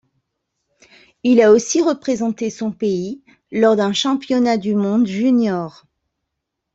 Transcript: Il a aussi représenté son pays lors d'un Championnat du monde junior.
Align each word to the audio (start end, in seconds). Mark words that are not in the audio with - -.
Il 1.21 1.43
a 1.43 1.51
aussi 1.51 1.79
représenté 1.79 2.49
son 2.49 2.71
pays 2.71 3.21
lors 3.51 3.75
d'un 3.75 3.93
Championnat 3.93 4.57
du 4.57 4.73
monde 4.73 5.05
junior. 5.05 5.85